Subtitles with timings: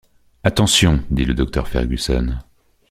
[0.43, 1.03] Attention!
[1.11, 2.33] dit le docteur Fergusson.